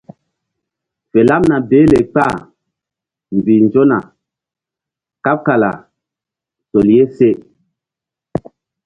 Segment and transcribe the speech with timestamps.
[1.11, 2.33] Fe laɓna behle kpah
[3.37, 3.97] mbih nzona
[5.23, 5.71] kaɓ kala
[6.69, 7.29] sol ye se.